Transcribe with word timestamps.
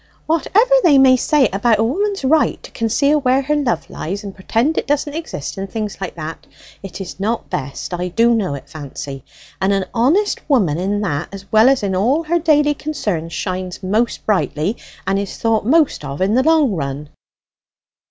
Whatever 0.25 0.73
they 0.83 0.97
may 0.97 1.15
say 1.15 1.47
about 1.49 1.77
a 1.77 1.83
woman's 1.83 2.25
right 2.25 2.63
to 2.63 2.71
conceal 2.71 3.19
where 3.21 3.43
her 3.43 3.55
love 3.55 3.87
lies, 3.87 4.23
and 4.23 4.33
pretend 4.33 4.75
it 4.79 4.87
doesn't 4.87 5.13
exist, 5.13 5.59
and 5.59 5.69
things 5.71 6.01
like 6.01 6.15
that, 6.15 6.47
it 6.81 6.99
is 6.99 7.19
not 7.19 7.51
best; 7.51 7.93
I 7.93 8.07
do 8.07 8.33
know 8.33 8.55
it, 8.55 8.67
Fancy. 8.67 9.23
And 9.61 9.71
an 9.71 9.85
honest 9.93 10.41
woman 10.49 10.79
in 10.79 11.01
that, 11.01 11.29
as 11.31 11.45
well 11.51 11.69
as 11.69 11.83
in 11.83 11.95
all 11.95 12.23
her 12.23 12.39
daily 12.39 12.73
concerns, 12.73 13.31
shines 13.33 13.83
most 13.83 14.25
brightly, 14.25 14.75
and 15.05 15.19
is 15.19 15.37
thought 15.37 15.67
most 15.67 16.03
of 16.03 16.19
in 16.19 16.33
the 16.33 16.41
long 16.41 16.71
run." 16.73 17.09